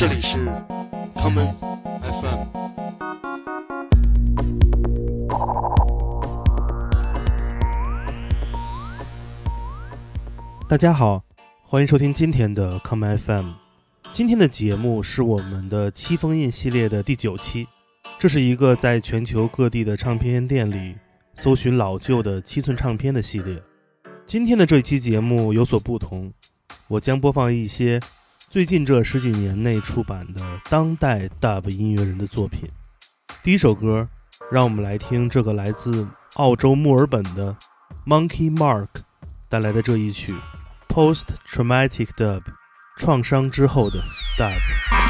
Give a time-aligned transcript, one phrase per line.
[0.00, 0.38] 这里是
[1.14, 1.52] common
[2.00, 2.38] FM。
[10.66, 11.22] 大家好，
[11.62, 13.50] 欢迎收听今天的 common FM。
[14.10, 17.68] 今天的节目是我们的七封印系列的第九期，
[18.18, 20.96] 这是一个在全球各地的唱片店里
[21.34, 23.62] 搜寻老旧的七寸唱片的系列。
[24.24, 26.32] 今天的这一期节目有所不同，
[26.88, 28.00] 我将播放一些
[28.50, 32.68] 最近这十几年内出版的当代 Dub 音乐人的作品。
[33.44, 34.08] 第一首歌，
[34.50, 36.04] 让我们来听这个来自
[36.34, 37.56] 澳洲墨尔本的
[38.04, 38.88] Monkey Mark
[39.48, 40.34] 带来的这一曲
[40.88, 42.42] Post Traumatic Dub，
[42.96, 44.00] 创伤之后的
[44.36, 45.09] Dub。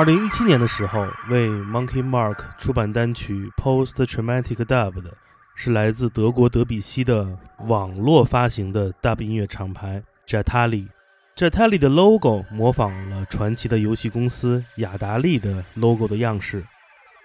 [0.00, 5.14] 二零一七年的时候，为 Monkey Mark 出版单曲 Post Traumatic Dub 的
[5.54, 7.28] 是来自德国德比西的
[7.66, 10.86] 网络发行的 Dub 音乐厂牌 Jatali。
[11.36, 16.64] Jatali 的 logo 模仿了传奇的游戏公司雅达利的 logo 的样式，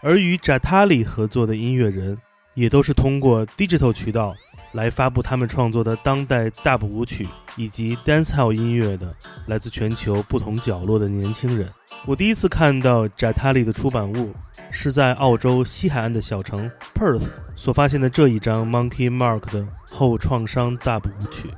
[0.01, 2.17] 而与 Jatali 合作的音乐人
[2.55, 4.35] 也都是通过 digital 渠道
[4.75, 9.15] 来发布他们创作的当代 Dub 舞曲以及 dancehall 音乐的
[9.47, 11.71] 来自全球不同角落的年轻人。
[12.05, 14.33] 我第一次看到 Jatali 的出版物，
[14.69, 17.23] 是在澳洲西海岸的小城 Perth
[17.55, 21.49] 所发现的这一张 Monkey Mark 的后创伤 Dub 舞曲。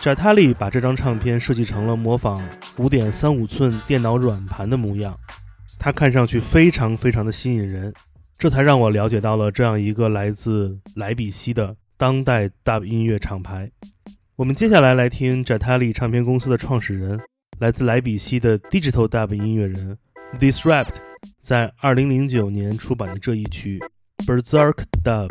[0.00, 2.42] Jatali 把这张唱片设计成了模仿
[2.78, 5.14] 5.35寸电脑软盘的模样，
[5.78, 7.92] 它看上去非常非常的吸引人，
[8.38, 13.70] 这才让我了解到了这样一个来自莱比锡的当代 Dub 音乐厂牌。
[14.36, 17.20] 我们接下来来听 Jatali 唱片公司的创始人。
[17.58, 19.96] 来自莱比锡的 Digital Dub 音乐人
[20.38, 20.96] Disrupt
[21.40, 23.80] 在2009年出版的这一曲
[24.18, 25.30] Berserk Dub。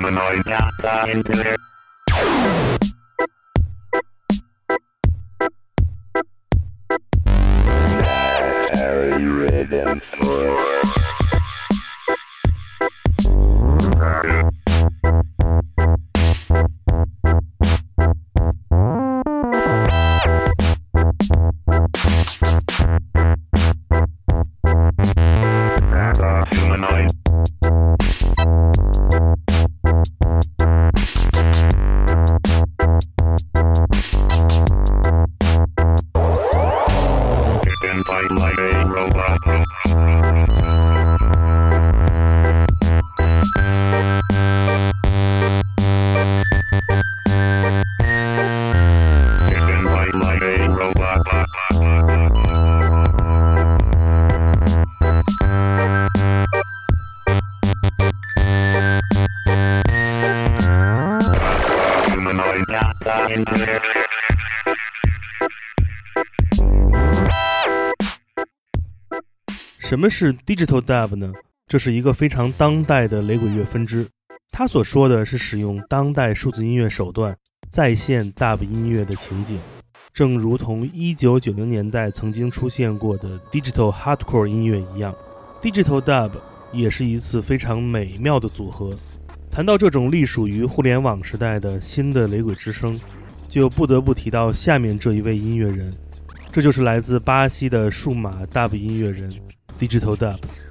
[0.00, 0.44] Humanoid.
[0.46, 1.20] Data
[9.20, 10.89] you ready for
[69.90, 71.32] 什么是 Digital Dub 呢？
[71.66, 74.06] 这是一个非常当代的雷鬼乐分支。
[74.52, 77.36] 它所说的是使用当代数字音乐手段
[77.70, 79.58] 再现 Dub 音乐的情景，
[80.14, 85.12] 正如同1990年代曾经出现过的 Digital Hardcore 音乐一样
[85.60, 86.30] ，Digital Dub
[86.72, 88.94] 也是一次非常美妙的组合。
[89.50, 92.96] 谈到这种隶属于互联网时代的新的雷鬼之声，
[93.48, 95.92] 就不得不提到下面这一位音乐人，
[96.52, 99.28] 这就是来自巴西的数码 Dub 音乐人
[99.80, 100.64] Digital Dubs。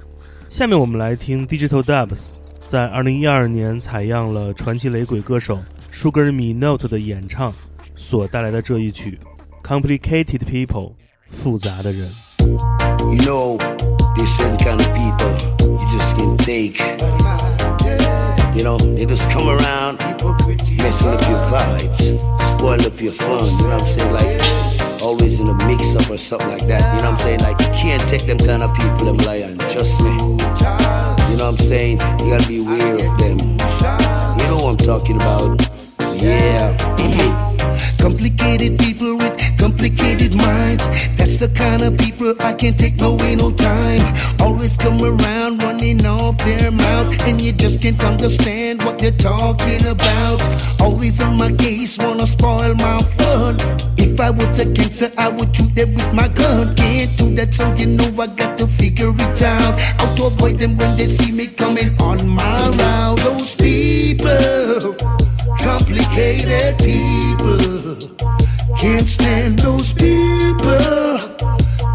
[0.48, 2.30] 下面我们来听 Digital Dubs
[2.68, 5.58] 在二零一二年采样了传奇雷鬼歌手
[5.92, 7.52] Sugar Minott 的演唱
[7.96, 9.18] 所带来的这一曲
[9.66, 10.92] 《Complicated People》
[11.28, 12.08] 复杂的人。
[12.38, 13.58] You know,
[14.58, 16.78] kind of people you just can take.
[18.54, 19.98] You know, they just come around,
[20.78, 23.46] messing up your vibes, spoiling up your fun.
[23.46, 24.12] You know what I'm saying?
[24.12, 26.94] Like always in a mix up or something like that.
[26.94, 27.40] You know what I'm saying?
[27.40, 29.58] Like, you can't take them kind of people, them lion.
[29.58, 30.10] Trust me.
[30.10, 31.98] You know what I'm saying?
[32.20, 33.38] You gotta be aware of them.
[33.38, 35.60] You know what I'm talking about.
[36.16, 36.76] Yeah.
[37.98, 40.86] Complicated people with complicated minds.
[41.16, 44.02] That's the kind of people I can't take no way, no time.
[44.40, 49.86] Always come around running off their mouth, and you just can't understand what they're talking
[49.86, 50.40] about.
[50.80, 53.89] Always on my case, wanna spoil my fun.
[54.12, 56.74] If I was a gangster, I would shoot them with my gun.
[56.74, 59.78] Can't do that, so you know I got to figure it out.
[59.78, 63.18] How to avoid them when they see me coming on my route.
[63.20, 64.94] Those people
[65.58, 67.96] complicated people.
[68.78, 71.18] Can't stand those people,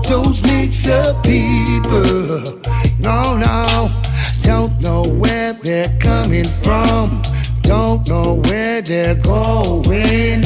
[0.08, 2.62] those mix up people.
[2.98, 4.02] No, no,
[4.44, 7.22] don't know where they're coming from,
[7.62, 10.46] don't know where they're going.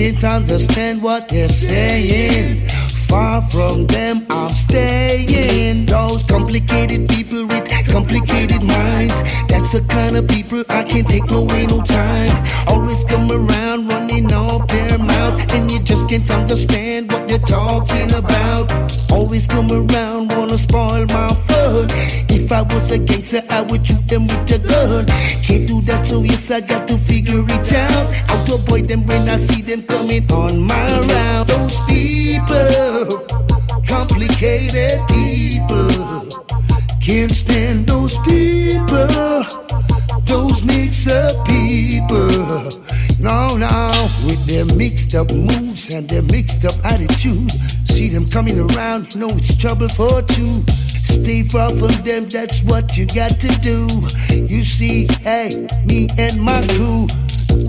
[0.00, 2.66] Can't understand what they're saying.
[3.06, 5.84] Far from them, I'm staying.
[5.84, 9.20] Those complicated people with complicated minds.
[9.48, 12.32] That's the kind of people I can't take no way, no time.
[12.66, 18.10] Always come around running off their mouth, and you just can't understand what they're talking
[18.14, 18.72] about.
[19.10, 22.29] Always come around, wanna spoil my fun.
[22.50, 25.06] If I was a gangster, I would shoot them with a gun.
[25.40, 28.12] Can't do that, so yes, I got to figure it out.
[28.28, 31.48] How to avoid them when I see them coming on my round.
[31.48, 33.24] Those people,
[33.86, 36.26] complicated people.
[37.00, 39.44] Can't stand those people,
[40.24, 42.66] those mix up people.
[43.20, 47.52] No, no, with their mixed up moves and their mixed up attitude.
[47.84, 50.64] See them coming around, you know it's trouble for two.
[51.10, 53.88] Stay far from them, that's what you got to do.
[54.34, 57.08] You see, hey, me and my crew,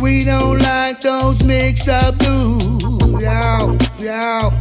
[0.02, 2.84] we don't like those mixed up dudes.
[3.22, 4.58] Yow, yow.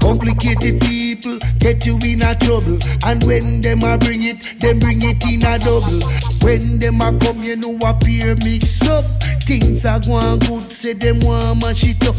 [0.00, 2.78] Complicated people get you in a trouble.
[3.04, 6.00] And when them a bring it, them bring it in a double.
[6.42, 9.04] When them a come, you know a peer mix up.
[9.44, 12.16] Things are going good, say them want mash it up.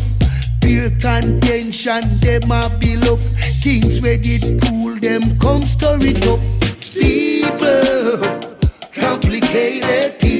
[0.63, 3.19] Peer contention, them a build up.
[3.61, 6.39] Things where did cool, them come stir it up.
[6.93, 8.17] People,
[8.93, 10.32] complicated people.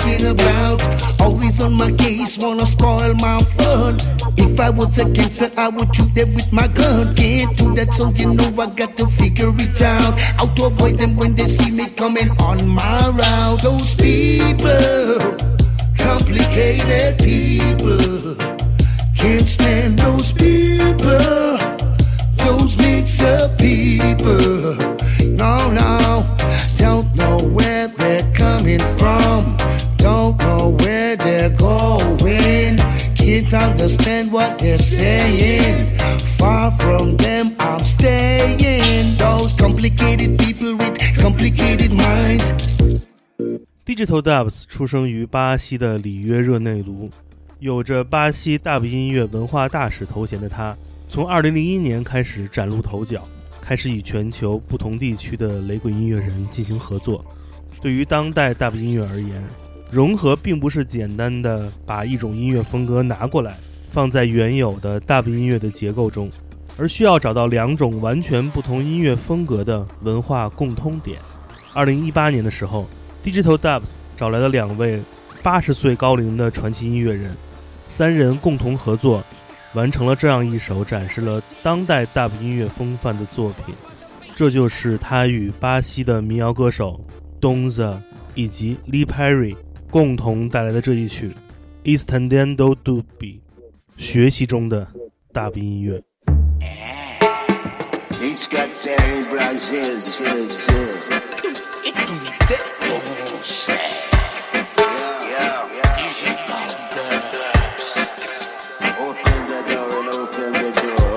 [0.00, 0.80] Talking about.
[1.20, 3.98] Always on my case, wanna spoil my fun.
[4.36, 7.14] If I was a gangster, I would shoot them with my gun.
[7.14, 10.18] Can't do that, so you know I got to figure it out.
[10.38, 13.62] How to avoid them when they see me coming on my route.
[13.62, 15.18] Those people,
[15.96, 18.36] complicated people.
[19.14, 20.59] Can't stand those people,
[44.00, 47.10] Digital Dubs 出生于巴西的里约热内卢，
[47.58, 50.74] 有着巴西 Dub 音乐文化大使头衔的他，
[51.10, 53.22] 从2001年开始崭露头角，
[53.60, 57.22] 开始与全球不同地区的雷鬼音乐人进行合作。
[57.82, 59.44] 对于当代 Dub 音乐而言，
[59.90, 63.54] 融合并不是简单的把一种音乐风格拿过来
[63.90, 66.26] 放在原有的 Dub 音乐的结构中，
[66.78, 71.18] 而需要找到两种完全不同音乐风格的文化共通点。
[71.74, 72.88] 2018年的时候
[73.24, 75.00] ，Digital Dubs 找来了两位
[75.42, 77.36] 八十岁高龄的传奇音乐人，
[77.88, 79.24] 三人共同合作，
[79.74, 83.74] 完成了这样一首展示了当代 Dub 音乐风范的作品。
[84.36, 87.04] 这就是他与巴西的民谣歌手
[87.40, 87.98] Donza
[88.34, 89.54] 以及 Lee Perry
[89.90, 91.30] 共同带来的这一曲
[91.98, 93.02] 《Estendendo Dubi》，
[93.98, 94.86] 学习中的
[95.32, 96.02] Dub 音乐。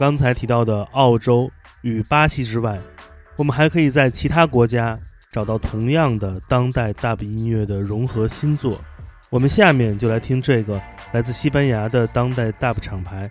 [0.00, 1.52] 刚才提到的澳洲
[1.82, 2.80] 与巴西之外，
[3.36, 4.98] 我们还可以在其他国家
[5.30, 8.80] 找到同样的当代 dub 音乐的融合新作。
[9.28, 10.80] 我们下面就来听这个
[11.12, 13.30] 来自西班牙的当代 dub 厂牌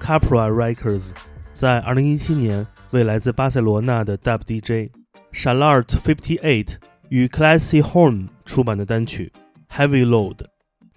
[0.00, 1.12] Capra Records
[1.52, 4.90] 在2017年为来自巴塞罗那的 dub DJ
[5.32, 6.78] Shalart Fifty Eight
[7.10, 9.32] 与 Classy Horn 出版的单曲
[9.72, 10.40] Heavy Load。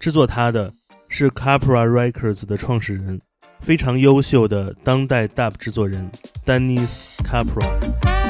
[0.00, 0.72] 制作它的
[1.06, 3.20] 是 Capra Records 的创始人。
[3.62, 6.10] 非常优秀的当代 dub 制作人
[6.44, 8.21] 丹尼斯·卡普罗。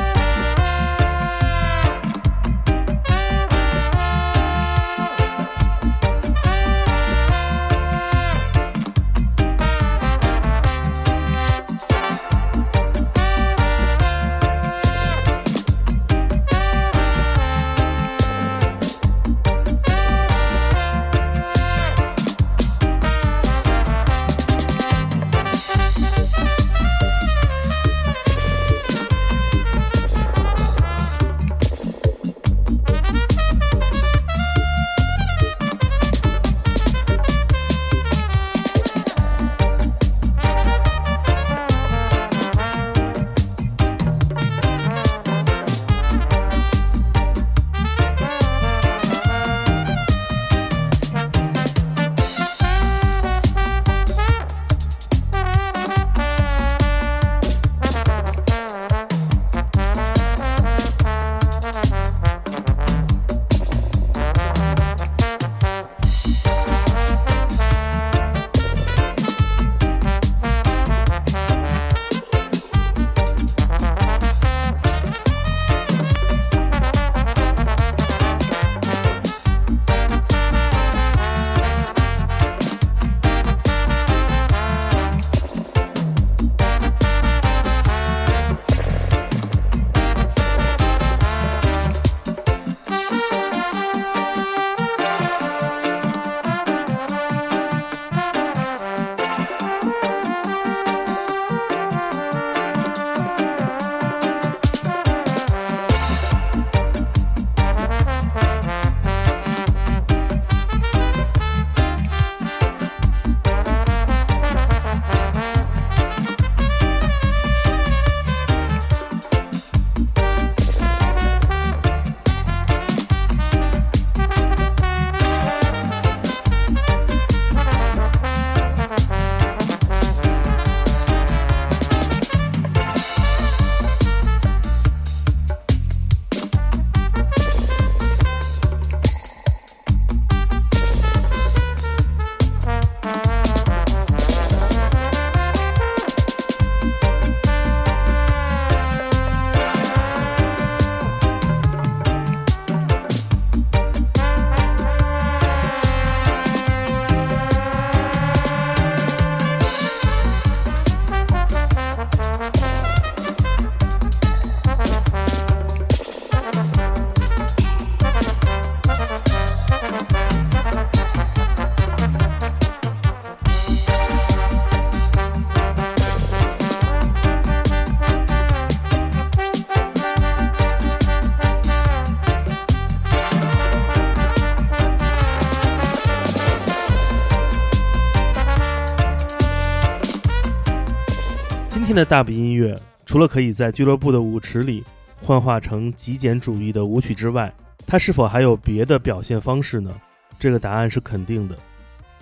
[191.93, 192.75] 天的大 b 音乐，
[193.05, 194.83] 除了可以在俱乐部的舞池里
[195.21, 197.53] 幻化成极简主义的舞曲之外，
[197.87, 199.95] 它是否还有别的表现方式呢？
[200.39, 201.55] 这个答案是肯定的。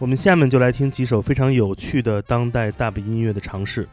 [0.00, 3.86] 我们下面就来听几首非常有趣的当代大 b 音乐的尝试。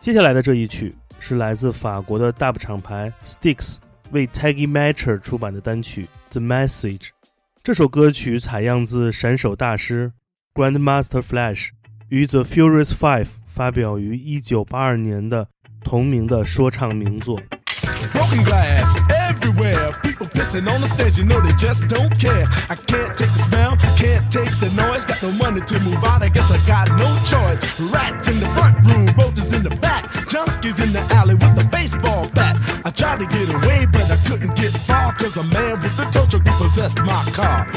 [0.00, 3.78] 接下来的这一曲是来自法国的大 b 厂牌 Sticks
[4.10, 6.98] 为 Taggy Matcher 出版的单曲《The Message》。
[7.64, 10.12] 这首歌曲采样自闪手大师
[10.52, 11.70] Grandmaster Flash
[12.10, 15.47] 与 The Furious Five 发表于1982年的
[15.83, 17.39] 同名的说唱名作。
[18.11, 19.89] Broken glass everywhere.
[20.03, 22.43] People pissing on the stage, you know they just don't care.
[22.69, 25.05] I can't take the smell, can't take the noise.
[25.05, 27.59] Got no money to move out, I guess I got no choice.
[27.91, 31.63] Rats in the front room, roaches in the back, junkies in the alley with the
[31.71, 32.59] baseball bat.
[32.83, 36.05] I tried to get away, but I couldn't get far, cause a man with a
[36.11, 37.67] tow truck repossessed my car.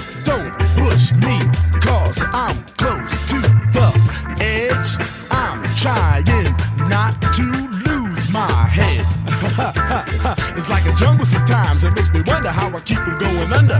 [11.49, 11.83] Sometimes.
[11.83, 13.79] It makes me wonder how I keep from going under.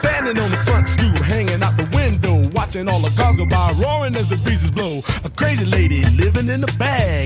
[0.00, 3.72] Standing on the front stoop, hanging out the window, watching all the cars go by,
[3.82, 5.02] roaring as the breezes blow.
[5.24, 7.23] A crazy lady living in a bag,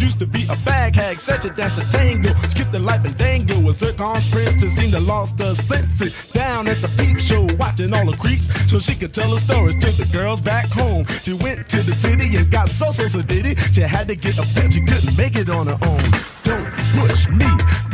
[0.00, 2.30] Used to be a bag hag, such a dance to tango.
[2.48, 3.54] Skipped the life and dango.
[3.68, 6.26] A zircon princess seemed to lost her senses.
[6.32, 9.76] Down at the peep show, watching all the creeps, so she could tell her stories
[9.76, 11.04] to the girls back home.
[11.22, 13.58] She went to the city and got so so so did it.
[13.74, 16.10] She had to get a pimp, she couldn't make it on her own.
[16.44, 17.50] Don't push me,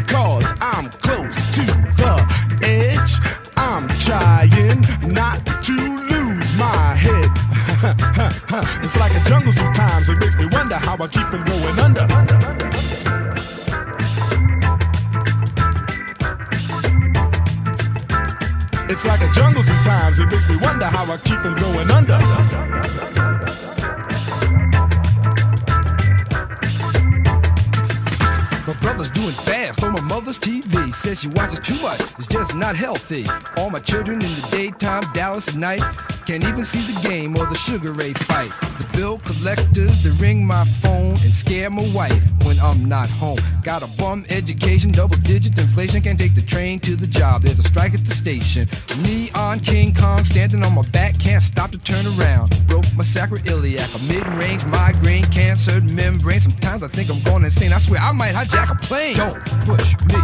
[0.07, 2.06] cause I'm close to the
[10.77, 12.07] wonder how I keep from going under.
[18.89, 20.19] It's like a jungle sometimes.
[20.19, 22.19] It makes me wonder how I keep from going under.
[28.67, 30.95] My brother's doing fast on my mother's TV.
[30.95, 33.27] Says she watches too much, it's just not healthy.
[33.57, 35.83] All my children in the daytime, Dallas at night.
[36.27, 38.51] Can't even see the game or the Sugar Ray fight.
[38.97, 43.39] Bill collectors, they ring my phone and scare my wife when I'm not home.
[43.63, 46.01] Got a bum education, double digit inflation.
[46.01, 48.67] Can't take the train to the job, there's a strike at the station.
[49.03, 52.57] Neon King Kong, standing on my back, can't stop to turn around.
[52.67, 56.41] Broke my sacroiliac, a mid range migraine, cancer membrane.
[56.41, 57.75] Sometimes I think I'm going insane.
[57.75, 59.17] I swear I might hijack a plane.
[59.17, 60.17] Don't push me,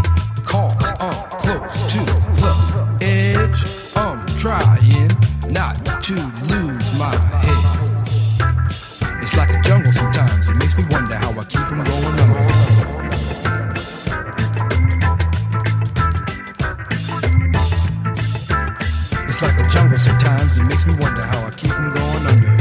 [0.45, 1.99] cause I'm close to
[2.41, 3.83] the edge.
[3.95, 5.11] I'm trying
[5.53, 6.15] not to
[6.47, 6.62] lose
[10.75, 12.41] makes me wonder how I keep from going under.
[19.29, 20.57] It's like a jungle sometimes.
[20.57, 22.53] It makes me wonder how I keep from going under.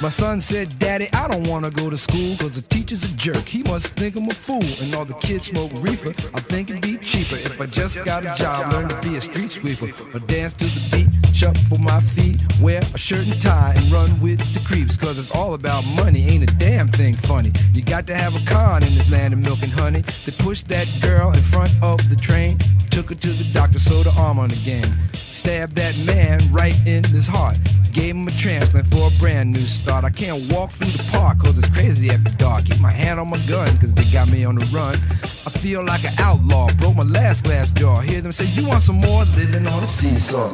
[0.00, 3.46] My son said, Daddy, I don't wanna go to school cause the teacher's a jerk.
[3.46, 4.62] He must think I'm a fool.
[4.80, 6.10] And all the kids smoke reefer.
[6.34, 9.20] I think it'd be cheaper if I just got a job, learn to be a
[9.20, 9.92] street sweeper.
[10.16, 14.20] Or dance to the beat, shuffle my feet, wear a shirt and tie, and run
[14.20, 14.96] with the creeps.
[14.96, 17.52] Cause it's all about money, ain't a damn thing funny.
[17.72, 20.00] You got to have a con in this land of milk and honey.
[20.00, 22.58] They pushed that girl in front of the train,
[22.90, 24.92] took her to the doctor, sewed her arm on again.
[25.12, 27.56] Stabbed that man right in his heart.
[27.98, 30.04] Gave him a transplant for a brand new start.
[30.04, 32.64] I can't walk through the park cause it's crazy after dark.
[32.64, 34.94] Keep my hand on my gun cause they got me on the run.
[35.24, 36.68] I feel like an outlaw.
[36.74, 37.98] Broke my last glass jaw.
[37.98, 39.24] Hear them say, You want some more?
[39.36, 40.48] Living on a seesaw.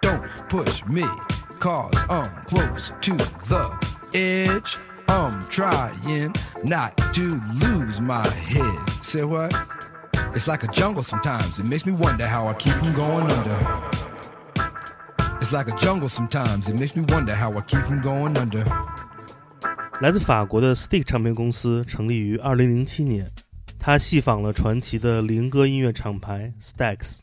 [0.00, 1.04] Don't push me,
[1.60, 4.76] cause I'm close to the edge.
[5.10, 8.78] I'm trying not to lose my head.
[9.02, 9.52] Say what?
[10.36, 11.58] It's like a jungle sometimes.
[11.58, 13.58] It makes me wonder how I keep from going under.
[15.40, 16.68] It's like a jungle sometimes.
[16.68, 18.64] It makes me wonder how I keep from going under.
[20.00, 23.28] 来自法国的 Stick 唱片公司成立于2007年，
[23.80, 27.18] 它系仿了传奇的灵歌音乐厂牌 Stax。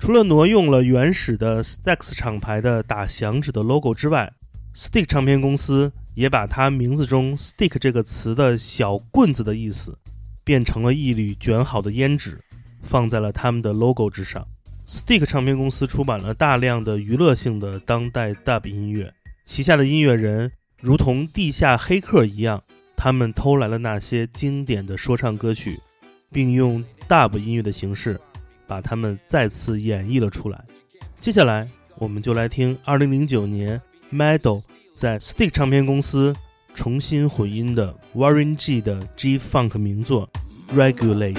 [0.00, 4.32] 除了挪用了原始的 Stax 厂牌的打响指的 logo 之外
[4.74, 9.96] ，Stick 唱片公司也把它名字中 “stick” 这个词的小棍子的意思，
[10.42, 12.40] 变成了一缕卷好的烟纸，
[12.82, 14.44] 放在了他们的 logo 之上。
[14.84, 20.50] Stick 唱片公司出版了大量的娱乐性的当代 Dub 音乐，旗下的音乐人
[20.80, 22.60] 如同地下黑客一样，
[22.96, 25.80] 他们偷来了那些经典的说唱歌曲，
[26.32, 28.20] 并用 Dub 音乐的形式
[28.66, 30.64] 把它们再次演绎了出来。
[31.20, 33.80] 接下来，我们就来听2009年
[34.12, 34.64] Meadow
[34.97, 36.33] 在 Stick 唱片公司
[36.73, 40.29] 重新混音的 Warren G 的 G Funk 名作《
[40.75, 41.33] Regulate》。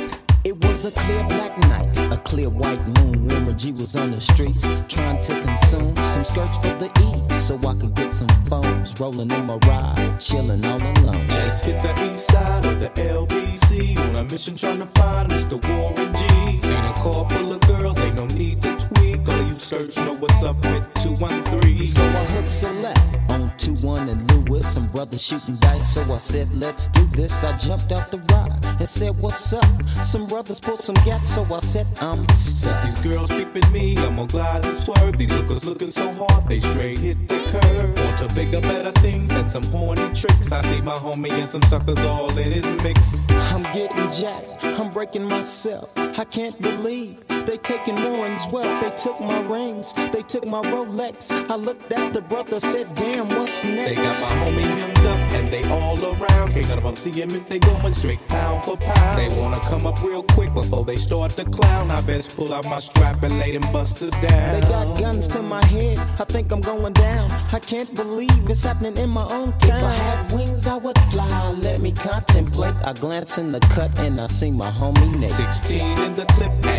[0.45, 3.27] It was a clear black night, a clear white moon.
[3.29, 7.55] Warren G was on the streets trying to consume some skirts for the E, so
[7.67, 8.93] I could get some phones.
[9.01, 11.27] Rolling in my ride, chilling all alone.
[11.29, 15.57] Just hit the east side of the LBC on a mission trying to find Mr.
[15.67, 16.61] Warren G.
[16.61, 19.27] Seen a car full of girls, ain't no need to tweak.
[19.27, 21.87] All you search know what's up with 213.
[21.87, 24.68] So I hooks a left on 2 1 and Lewis.
[24.74, 27.44] Some brothers shooting dice, so I said, let's do this.
[27.44, 29.66] I jumped out the ride and said, what's up?
[30.04, 34.16] Some brothers pulled some gats, so I said, I'm Since these girls peeping me, I'm
[34.16, 35.18] gonna glide and swerve.
[35.18, 37.98] These lookers looking so hard, they straight hit the curve.
[37.98, 40.52] Want to bigger, better things than some horny tricks.
[40.52, 43.20] I see my homie and some suckers all in his mix.
[43.30, 45.98] I'm getting jacked, I'm breaking myself.
[45.98, 51.32] I can't believe They taking Warren's wealth, they took my rings, they took my Rolex.
[51.50, 53.90] I looked at the brother, said, damn, what's next?
[53.90, 56.52] They got my homie hemmed up and they all around.
[56.54, 59.20] Can't none of them see him if they going straight pound for pound.
[59.20, 61.92] They wanna come up real quick before they start to clown.
[61.92, 64.54] I best pull out my strap and lay them busters down.
[64.54, 67.32] They got guns to my head, I think I'm going down.
[67.52, 69.78] I can't believe it's happening in my own town.
[69.78, 71.52] If I had wings, I would fly.
[71.62, 72.76] Let me contemplate.
[72.84, 75.30] I glance in the cut and I see my homie Nate.
[75.30, 76.79] 16 in the clip and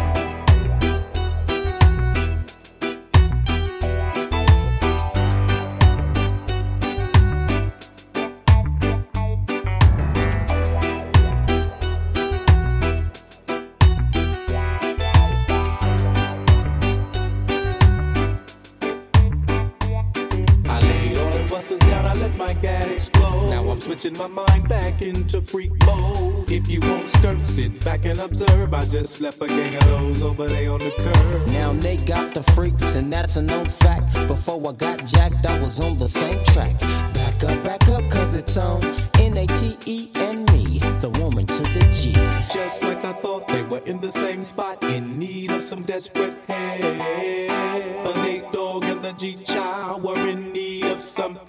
[27.71, 28.73] Sit back and observe.
[28.73, 31.47] I just left a gang of those over there on the curb.
[31.49, 34.13] Now they got the freaks, and that's a known fact.
[34.27, 36.79] Before I got jacked, I was on the same track.
[37.13, 38.83] Back up, back up, cause it's on
[39.15, 42.13] N A T E and me, the woman to the G.
[42.53, 46.33] Just like I thought they were in the same spot, in need of some desperate
[46.47, 46.81] help.
[46.81, 51.47] The Nate Dogg and the G Child were in need of something.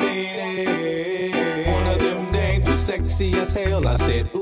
[1.67, 3.87] One of them names was sexy as hell.
[3.87, 4.42] I said, Ooh,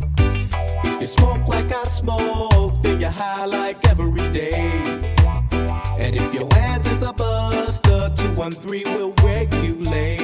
[1.01, 4.53] You smoke like I smoke, then you're high like every day.
[5.97, 10.21] And if your ass is a buster, 213 will regulate.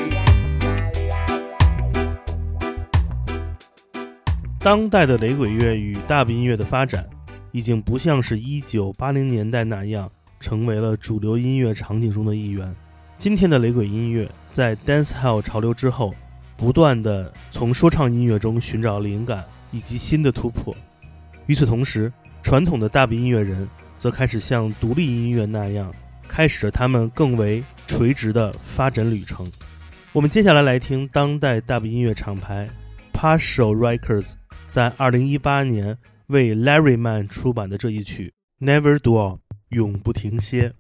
[4.60, 7.10] 当代的雷鬼乐与大部音乐的发展，
[7.52, 10.08] 已经不像是一九八零年代那样
[10.40, 12.72] 成为了主流音乐场景中的一员。
[13.18, 16.14] 今天的雷鬼音乐在 dancehall 潮流之后，
[16.56, 20.76] 不断的从说唱音乐中寻找灵感以及新的突破。
[21.46, 22.12] 与此同时，
[22.44, 25.94] 传统的大部音乐人则开始像独立音乐那样，
[26.28, 29.50] 开始着他们更为垂直的发展旅程。
[30.14, 32.68] 我们接下来来听当代大部音乐厂牌
[33.14, 34.34] Partial Records
[34.70, 38.34] 在2018年为 Larry Man 出版的这一曲
[38.66, 39.36] 《Never Dull》，
[39.70, 40.74] 永不停歇。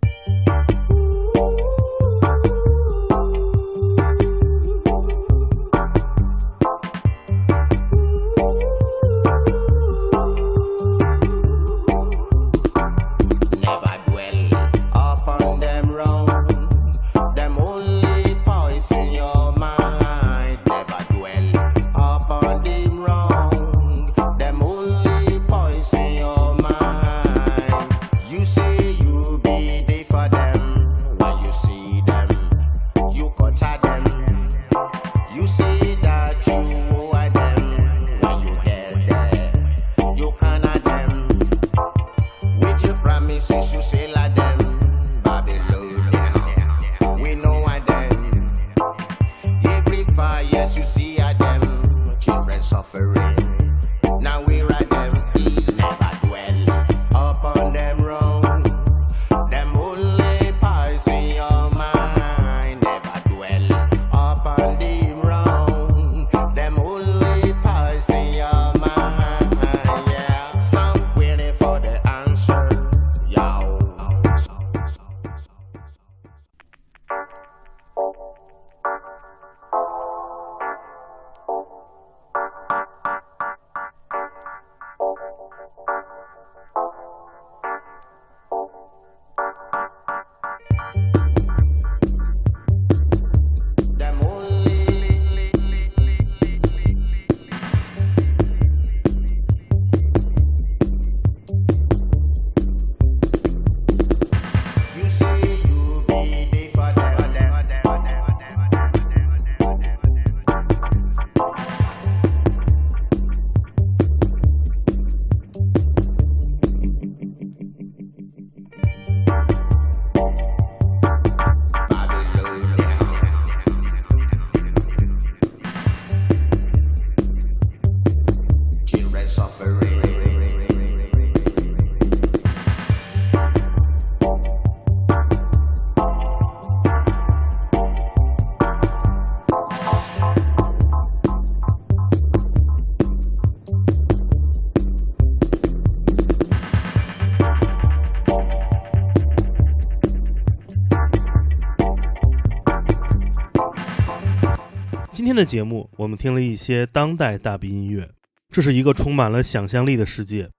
[155.28, 158.10] 今天的节目，我们听了一些当代大鼻音乐，
[158.50, 160.50] 这是一个充满了想象力的世界，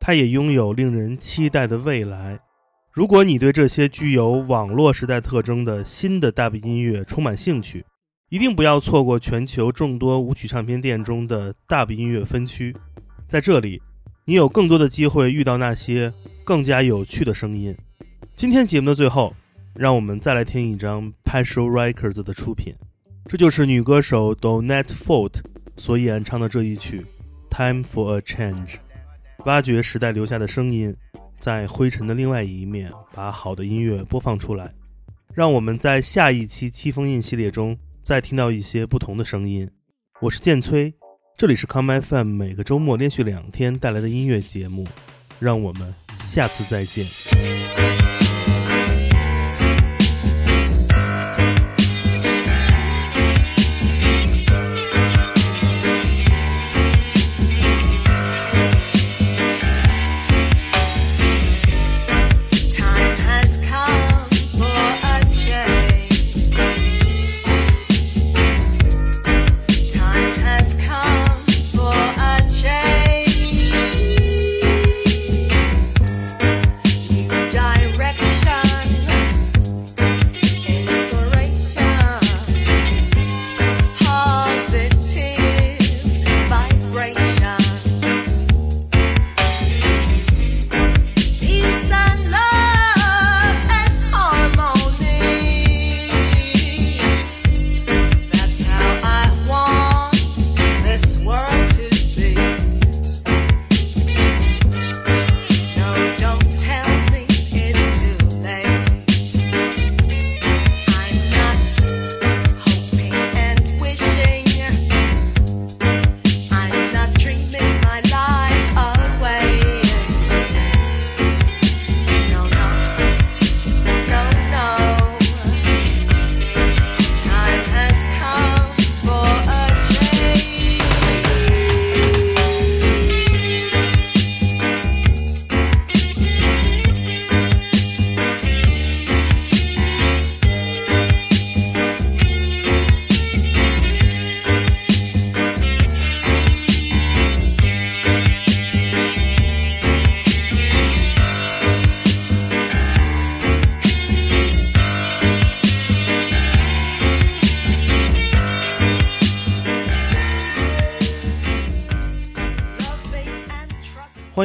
[0.00, 2.38] 它也拥有令人期待的未来。
[2.90, 7.84] 如果你对这些具有网络时代特征的新的大鼻音乐充满兴趣，
[8.30, 12.74] 一定不要错过全球众多舞曲唱片店中的大鼻音乐分区。
[13.28, 13.82] 在这里，
[14.24, 16.10] 你有更多的机会遇到那些
[16.44, 17.76] 更加有趣的声音。
[18.34, 19.34] 今天节目的最后，
[19.74, 22.74] 让我们再来听一张 Passion Records 的出品。
[23.26, 25.36] 这就是女歌手 Donette Fort
[25.76, 27.04] 所演唱的这一曲
[27.56, 28.66] 《Time for a Change》，
[29.46, 30.94] 挖掘时代留下的声音，
[31.40, 34.72] 在灰尘的另外一面，把好的音乐播放出来，
[35.32, 39.68] 让我们在下一期七封印系列中再听到一些不同的声音。
[40.20, 40.92] 我是剑崔，
[41.36, 44.86] 这里是 Come My Fam，每个周末连续两天带来的音乐节目，
[45.38, 47.06] 让我们下次再见。